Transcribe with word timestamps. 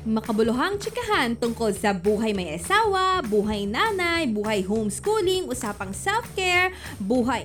Makabuluhang 0.00 0.80
tsikahan 0.80 1.36
tungkol 1.36 1.76
sa 1.76 1.92
buhay 1.92 2.32
may 2.32 2.56
asawa, 2.56 3.20
buhay 3.20 3.68
nanay, 3.68 4.24
buhay 4.24 4.64
homeschooling, 4.64 5.44
usapang 5.44 5.92
self-care, 5.92 6.72
buhay... 6.96 7.44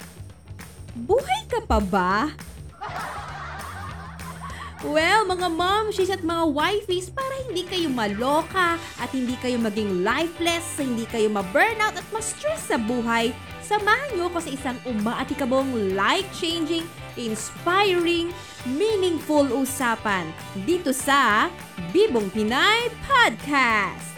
Buhay 0.96 1.44
ka 1.52 1.60
pa 1.68 1.83
ba? 1.83 2.31
Well, 4.87 5.28
mga 5.28 5.51
momshies 5.51 6.08
at 6.08 6.23
mga 6.23 6.47
wifeys, 6.55 7.12
para 7.12 7.36
hindi 7.44 7.68
kayo 7.68 7.91
maloka 7.91 8.79
at 9.03 9.12
hindi 9.12 9.35
kayo 9.44 9.60
maging 9.60 10.08
lifeless, 10.08 10.79
hindi 10.79 11.03
kayo 11.12 11.28
ma-burnout 11.28 11.99
at 11.99 12.08
ma-stress 12.15 12.72
sa 12.72 12.79
buhay, 12.79 13.35
samahan 13.60 14.15
niyo 14.15 14.31
ko 14.31 14.40
sa 14.40 14.47
isang 14.47 14.79
umaatikabong 14.87 15.92
life-changing, 15.92 16.88
inspiring, 17.20 18.32
meaningful 18.63 19.48
usapan 19.52 20.30
dito 20.64 20.96
sa 20.96 21.52
Bibong 21.92 22.32
Pinay 22.32 22.92
Podcast. 23.08 24.15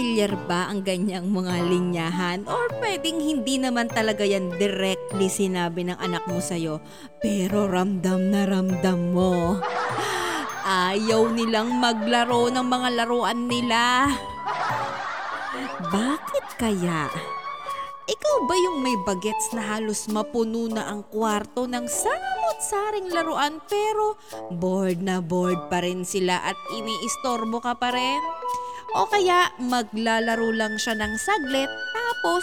Pamilyar 0.00 0.32
ba 0.48 0.72
ang 0.72 0.80
ganyang 0.80 1.28
mga 1.28 1.60
linyahan? 1.60 2.48
Or 2.48 2.72
pwedeng 2.80 3.20
hindi 3.20 3.60
naman 3.60 3.84
talaga 3.84 4.24
yan 4.24 4.48
directly 4.56 5.28
sinabi 5.28 5.84
ng 5.84 6.00
anak 6.00 6.24
mo 6.24 6.40
sa'yo, 6.40 6.80
pero 7.20 7.68
ramdam 7.68 8.32
na 8.32 8.48
ramdam 8.48 9.12
mo. 9.12 9.60
Ayaw 10.64 11.36
nilang 11.36 11.76
maglaro 11.76 12.48
ng 12.48 12.64
mga 12.64 12.88
laruan 12.96 13.44
nila. 13.44 14.08
Bakit 15.92 16.56
kaya? 16.56 17.12
Ikaw 18.08 18.36
ba 18.48 18.56
yung 18.56 18.80
may 18.80 18.96
bagets 19.04 19.52
na 19.52 19.68
halos 19.68 20.08
mapuno 20.08 20.64
na 20.72 20.88
ang 20.88 21.04
kwarto 21.12 21.68
ng 21.68 21.84
samot-saring 21.84 23.12
laruan 23.12 23.60
pero 23.68 24.16
bored 24.48 25.04
na 25.04 25.20
bored 25.20 25.68
pa 25.68 25.84
rin 25.84 26.08
sila 26.08 26.40
at 26.40 26.56
iniistorbo 26.72 27.60
ka 27.60 27.76
pa 27.76 27.92
rin? 27.92 28.24
O 28.90 29.06
kaya 29.06 29.54
maglalaro 29.62 30.50
lang 30.50 30.74
siya 30.74 30.98
ng 30.98 31.14
saglit 31.14 31.70
tapos 31.94 32.42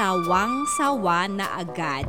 sawang-sawa 0.00 1.28
na 1.28 1.60
agad. 1.60 2.08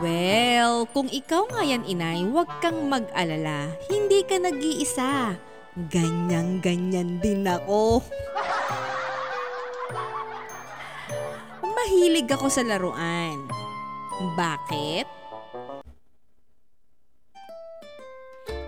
Well, 0.00 0.90
kung 0.90 1.06
ikaw 1.12 1.46
nga 1.54 1.62
yan 1.62 1.86
inay, 1.86 2.26
huwag 2.26 2.48
kang 2.58 2.88
mag-alala. 2.90 3.70
Hindi 3.86 4.26
ka 4.26 4.42
nag-iisa. 4.42 5.38
Ganyan-ganyan 5.88 7.22
din 7.22 7.46
ako. 7.46 8.02
Mahilig 11.62 12.26
ako 12.26 12.50
sa 12.50 12.66
laruan. 12.66 13.38
Bakit? 14.34 15.19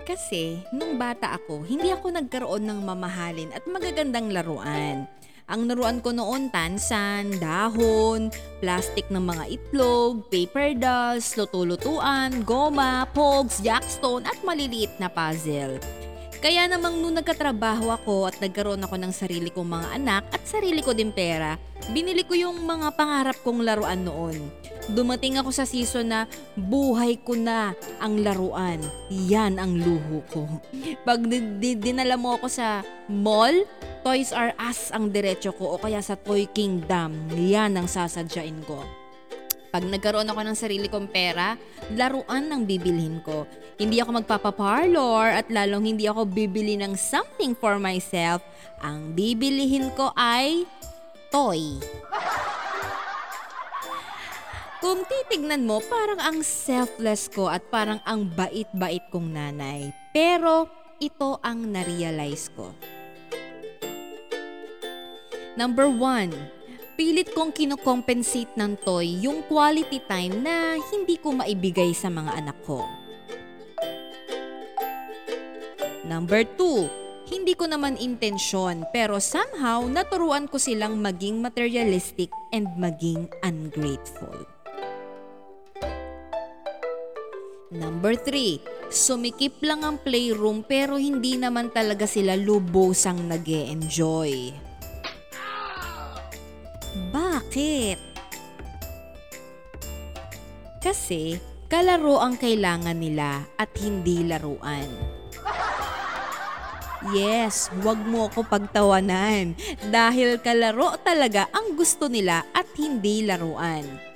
Kasi, 0.03 0.59
nung 0.75 0.99
bata 0.99 1.31
ako, 1.39 1.63
hindi 1.63 1.87
ako 1.87 2.11
nagkaroon 2.11 2.67
ng 2.67 2.79
mamahalin 2.83 3.55
at 3.55 3.63
magagandang 3.63 4.35
laruan. 4.35 5.07
Ang 5.47 5.67
laruan 5.67 5.99
ko 5.99 6.11
noon, 6.11 6.51
tansan, 6.51 7.39
dahon, 7.39 8.31
plastic 8.63 9.07
ng 9.11 9.23
mga 9.23 9.43
itlog, 9.47 10.27
paper 10.27 10.75
dolls, 10.75 11.35
luto-lutuan, 11.39 12.43
goma, 12.43 13.07
pogs, 13.11 13.63
jackstone 13.63 14.27
at 14.27 14.39
maliliit 14.43 14.91
na 14.99 15.11
puzzle. 15.11 15.79
Kaya 16.43 16.67
namang 16.67 16.99
nung 16.99 17.15
nagkatrabaho 17.15 17.87
ako 17.91 18.27
at 18.27 18.35
nagkaroon 18.43 18.83
ako 18.83 18.99
ng 18.99 19.13
sarili 19.15 19.47
kong 19.51 19.79
mga 19.79 19.87
anak 19.95 20.23
at 20.35 20.43
sarili 20.43 20.83
ko 20.83 20.91
din 20.91 21.15
pera, 21.15 21.55
binili 21.95 22.27
ko 22.27 22.35
yung 22.35 22.59
mga 22.67 22.91
pangarap 22.99 23.39
kong 23.43 23.63
laruan 23.63 24.03
noon. 24.03 24.51
Dumating 24.91 25.39
ako 25.39 25.55
sa 25.55 25.63
season 25.63 26.11
na 26.11 26.27
buhay 26.59 27.15
ko 27.23 27.39
na 27.39 27.71
ang 28.03 28.19
laruan. 28.19 28.83
Yan 29.07 29.55
ang 29.55 29.79
luho 29.79 30.19
ko. 30.27 30.43
Pag 31.07 31.23
di- 31.23 31.55
di- 31.63 31.79
dinala 31.79 32.19
mo 32.19 32.35
ako 32.35 32.51
sa 32.51 32.83
mall, 33.07 33.63
Toys 34.03 34.35
R 34.35 34.51
Us 34.59 34.91
ang 34.91 35.07
diretso 35.07 35.55
ko 35.55 35.75
o 35.75 35.79
kaya 35.79 36.03
sa 36.03 36.19
Toy 36.19 36.51
Kingdom. 36.51 37.31
Yan 37.31 37.79
ang 37.79 37.87
sasadyain 37.87 38.59
ko. 38.67 38.83
Pag 39.73 39.89
nagkaroon 39.89 40.29
ako 40.29 40.41
ng 40.45 40.57
sarili 40.59 40.85
kong 40.85 41.09
pera, 41.09 41.57
laruan 41.97 42.51
ang 42.51 42.67
bibilhin 42.67 43.23
ko. 43.25 43.49
Hindi 43.79 43.97
ako 43.97 44.21
magpapaparlor 44.21 45.33
at 45.33 45.49
lalong 45.49 45.95
hindi 45.95 46.05
ako 46.05 46.29
bibili 46.29 46.77
ng 46.77 46.93
something 46.93 47.57
for 47.57 47.81
myself. 47.81 48.45
Ang 48.85 49.17
bibilihin 49.17 49.89
ko 49.97 50.13
ay 50.13 50.67
toy. 51.33 51.81
Kung 54.83 55.07
titignan 55.07 55.63
mo, 55.63 55.79
parang 55.79 56.19
ang 56.19 56.43
selfless 56.43 57.31
ko 57.31 57.47
at 57.47 57.63
parang 57.71 58.03
ang 58.03 58.27
bait-bait 58.27 59.07
kong 59.15 59.31
nanay. 59.31 59.95
Pero 60.11 60.67
ito 60.99 61.39
ang 61.39 61.71
narealize 61.71 62.51
ko. 62.51 62.75
Number 65.55 65.87
one, 65.87 66.35
pilit 66.99 67.31
kong 67.31 67.55
kinocompensate 67.55 68.51
ng 68.59 68.75
toy 68.83 69.23
yung 69.23 69.47
quality 69.47 70.03
time 70.03 70.43
na 70.43 70.75
hindi 70.91 71.15
ko 71.15 71.31
maibigay 71.31 71.95
sa 71.95 72.11
mga 72.11 72.43
anak 72.43 72.59
ko. 72.67 72.83
Number 76.03 76.43
two, 76.59 76.91
hindi 77.31 77.55
ko 77.55 77.71
naman 77.71 77.95
intensyon 77.95 78.83
pero 78.91 79.15
somehow 79.23 79.87
naturuan 79.87 80.51
ko 80.51 80.59
silang 80.59 80.99
maging 80.99 81.39
materialistic 81.39 82.27
and 82.51 82.67
maging 82.75 83.31
ungrateful. 83.47 84.52
Number 87.73 88.13
3, 88.13 88.93
sumikip 88.93 89.57
lang 89.65 89.81
ang 89.81 89.97
playroom 89.97 90.61
pero 90.61 91.01
hindi 91.01 91.41
naman 91.41 91.73
talaga 91.73 92.05
sila 92.05 92.37
lubosang 92.37 93.25
nag 93.25 93.49
enjoy 93.49 94.53
Bakit? 97.09 97.97
Kasi 100.77 101.41
kalaro 101.65 102.21
ang 102.21 102.37
kailangan 102.37 102.93
nila 102.93 103.41
at 103.57 103.73
hindi 103.81 104.21
laruan. 104.21 104.85
Yes, 107.09 107.73
wag 107.81 107.97
mo 108.05 108.29
ako 108.29 108.45
pagtawanan 108.45 109.57
dahil 109.89 110.37
kalaro 110.37 110.93
talaga 111.01 111.49
ang 111.49 111.73
gusto 111.73 112.05
nila 112.05 112.45
at 112.53 112.69
hindi 112.77 113.25
laruan. 113.25 114.12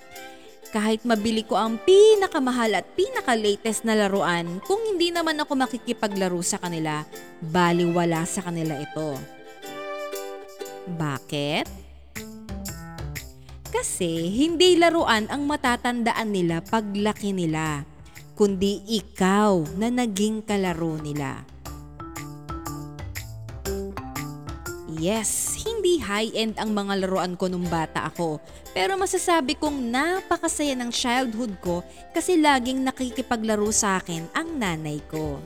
Kahit 0.77 1.01
mabili 1.09 1.41
ko 1.41 1.57
ang 1.57 1.81
pinakamahal 1.81 2.77
at 2.77 2.85
pinaka-latest 2.93 3.81
na 3.81 3.97
laruan, 3.97 4.61
kung 4.61 4.77
hindi 4.85 5.09
naman 5.09 5.33
ako 5.41 5.57
makikipaglaro 5.57 6.37
sa 6.45 6.61
kanila, 6.61 7.01
baliwala 7.41 8.21
sa 8.29 8.45
kanila 8.45 8.77
ito. 8.77 9.17
Bakit? 10.85 11.65
Kasi 13.73 14.29
hindi 14.29 14.77
laruan 14.77 15.25
ang 15.33 15.49
matatandaan 15.49 16.29
nila 16.29 16.61
paglaki 16.61 17.33
nila, 17.33 17.81
kundi 18.37 18.85
ikaw 18.85 19.57
na 19.81 19.89
naging 19.89 20.45
kalaro 20.45 21.01
nila. 21.01 21.41
Yes, 24.93 25.57
hindi 25.77 26.01
high-end 26.01 26.57
ang 26.57 26.73
mga 26.73 27.05
laruan 27.05 27.37
ko 27.37 27.45
nung 27.45 27.69
bata 27.69 28.09
ako. 28.09 28.41
Pero 28.73 28.97
masasabi 28.97 29.53
kong 29.53 29.93
napakasaya 29.93 30.73
ng 30.73 30.89
childhood 30.89 31.53
ko 31.61 31.85
kasi 32.17 32.41
laging 32.41 32.81
nakikipaglaro 32.81 33.69
sa 33.69 34.01
akin 34.01 34.25
ang 34.33 34.57
nanay 34.57 34.97
ko. 35.05 35.37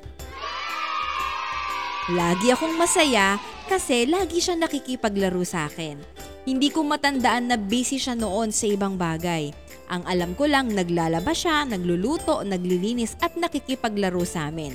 Lagi 2.16 2.48
akong 2.56 2.80
masaya 2.80 3.36
kasi 3.68 4.08
lagi 4.08 4.40
siya 4.40 4.56
nakikipaglaro 4.56 5.44
sa 5.44 5.68
akin. 5.68 6.00
Hindi 6.48 6.72
ko 6.72 6.82
matandaan 6.88 7.52
na 7.52 7.60
busy 7.60 8.00
siya 8.02 8.16
noon 8.16 8.56
sa 8.56 8.66
ibang 8.72 8.96
bagay. 8.96 9.52
Ang 9.92 10.08
alam 10.08 10.32
ko 10.40 10.48
lang, 10.48 10.72
naglalaba 10.72 11.36
siya, 11.36 11.68
nagluluto, 11.68 12.42
naglilinis 12.48 13.20
at 13.20 13.36
nakikipaglaro 13.36 14.24
sa 14.24 14.48
amin. 14.48 14.74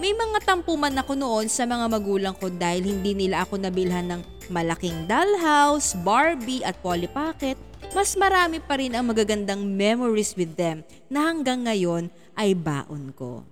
May 0.00 0.16
mga 0.16 0.48
tampo 0.48 0.72
man 0.78 0.96
ako 0.96 1.12
noon 1.18 1.46
sa 1.52 1.68
mga 1.68 1.84
magulang 1.92 2.32
ko 2.32 2.48
dahil 2.48 2.96
hindi 2.96 3.12
nila 3.12 3.44
ako 3.44 3.60
nabilhan 3.60 4.08
ng 4.08 4.31
malaking 4.48 5.06
dollhouse, 5.06 5.94
Barbie 6.00 6.64
at 6.64 6.78
Polly 6.80 7.06
Pocket. 7.06 7.54
Mas 7.92 8.16
marami 8.16 8.58
pa 8.58 8.80
rin 8.80 8.96
ang 8.96 9.12
magagandang 9.12 9.60
memories 9.60 10.32
with 10.32 10.56
them 10.56 10.80
na 11.12 11.28
hanggang 11.28 11.68
ngayon 11.68 12.08
ay 12.34 12.56
baon 12.56 13.12
ko. 13.12 13.44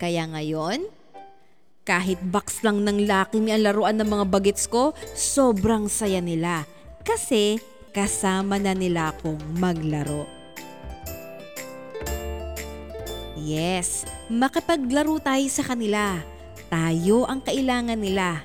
Kaya 0.00 0.24
ngayon, 0.24 0.88
kahit 1.86 2.18
box 2.18 2.66
lang 2.66 2.82
ng 2.82 3.06
Me 3.38 3.54
ang 3.54 3.62
laruan 3.62 3.94
ng 3.94 4.08
mga 4.08 4.24
bagets 4.26 4.66
ko, 4.66 4.90
sobrang 5.14 5.86
saya 5.86 6.18
nila. 6.18 6.66
Kasi 7.06 7.62
kasama 7.94 8.58
na 8.58 8.74
nila 8.74 9.14
akong 9.14 9.38
maglaro. 9.56 10.26
Yes, 13.38 14.02
makipaglaro 14.26 15.22
tayo 15.22 15.46
sa 15.46 15.62
kanila. 15.62 16.18
Tayo 16.66 17.30
ang 17.30 17.38
kailangan 17.38 18.00
nila. 18.00 18.42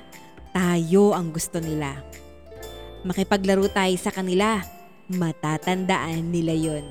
Tayo 0.52 1.16
ang 1.16 1.32
gusto 1.32 1.64
nila. 1.64 1.96
Makipaglaro 3.08 3.72
tayo 3.72 3.96
sa 3.96 4.12
kanila. 4.12 4.60
Matatandaan 5.08 6.28
nila 6.28 6.52
yon. 6.52 6.84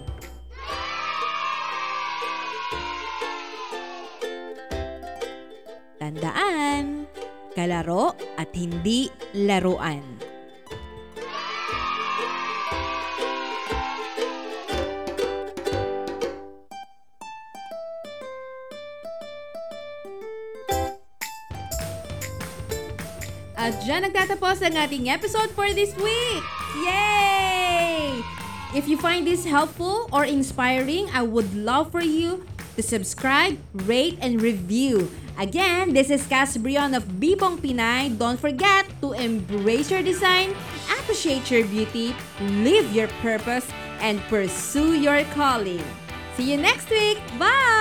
Tandaan, 6.01 7.05
kalaro 7.53 8.17
at 8.41 8.49
hindi 8.57 9.13
laruan. 9.37 10.20
At 23.61 23.77
dyan 23.85 24.09
nagtatapos 24.09 24.65
ang 24.65 24.73
ating 24.73 25.05
episode 25.05 25.53
for 25.53 25.69
this 25.69 25.93
week! 26.01 26.41
Yay! 26.81 28.17
If 28.73 28.89
you 28.89 28.97
find 28.97 29.21
this 29.21 29.45
helpful 29.45 30.09
or 30.09 30.25
inspiring, 30.25 31.13
I 31.13 31.21
would 31.21 31.53
love 31.53 31.93
for 31.93 32.01
you 32.01 32.41
to 32.73 32.81
subscribe, 32.81 33.61
rate, 33.85 34.17
and 34.17 34.41
review. 34.41 35.13
Again, 35.37 35.93
this 35.93 36.09
is 36.09 36.25
Cass 36.25 36.57
Brion 36.57 36.97
of 36.97 37.05
Bibong 37.21 37.61
Pinay. 37.61 38.09
Don't 38.17 38.41
forget 38.41 38.89
to 38.97 39.13
embrace 39.13 39.93
your 39.93 40.01
design, 40.01 40.57
appreciate 40.97 41.53
your 41.53 41.61
beauty, 41.69 42.17
live 42.65 42.89
your 42.89 43.13
purpose, 43.21 43.69
and 44.01 44.17
pursue 44.25 44.97
your 44.97 45.21
calling. 45.37 45.85
See 46.33 46.49
you 46.49 46.57
next 46.57 46.89
week! 46.89 47.21
Bye! 47.37 47.80